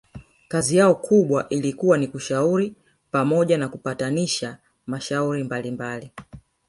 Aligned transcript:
kazi 0.47 0.77
yao 0.77 0.95
kubwa 0.95 1.49
ilikuwa 1.49 1.97
ni 1.97 2.07
kushauri 2.07 2.73
pamoja 3.11 3.57
na 3.57 3.69
kupatanisha 3.69 4.57
mashauri 4.87 5.43
mbalimbali 5.43 6.11